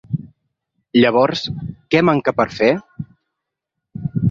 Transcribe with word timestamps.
Llavors, 1.03 1.43
què 1.95 2.03
manca 2.09 2.35
per 2.41 2.49
fer? 2.63 2.73